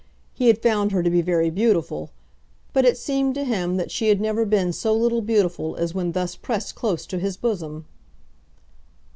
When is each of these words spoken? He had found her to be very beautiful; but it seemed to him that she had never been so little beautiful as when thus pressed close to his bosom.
He 0.33 0.47
had 0.47 0.63
found 0.63 0.91
her 0.93 1.03
to 1.03 1.11
be 1.11 1.21
very 1.21 1.51
beautiful; 1.51 2.09
but 2.73 2.85
it 2.85 2.97
seemed 2.97 3.35
to 3.35 3.43
him 3.43 3.77
that 3.77 3.91
she 3.91 4.07
had 4.07 4.19
never 4.19 4.45
been 4.45 4.73
so 4.73 4.95
little 4.95 5.21
beautiful 5.21 5.75
as 5.75 5.93
when 5.93 6.13
thus 6.13 6.35
pressed 6.35 6.73
close 6.73 7.05
to 7.05 7.19
his 7.19 7.37
bosom. 7.37 7.85